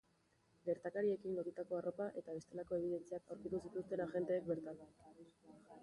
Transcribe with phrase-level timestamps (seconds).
[0.69, 4.85] Gertakariekin lotutako arropa eta bestelako ebidentziak aurkitu zituzten agenteek bertan.